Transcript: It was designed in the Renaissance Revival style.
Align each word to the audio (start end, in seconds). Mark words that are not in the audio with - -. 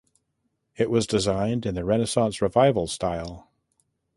It 0.77 0.89
was 0.89 1.05
designed 1.05 1.63
in 1.63 1.75
the 1.75 1.85
Renaissance 1.85 2.41
Revival 2.41 2.87
style. 2.87 3.51